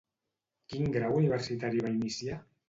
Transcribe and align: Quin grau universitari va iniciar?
Quin 0.73 0.89
grau 0.95 1.19
universitari 1.19 1.85
va 1.85 1.93
iniciar? 1.99 2.41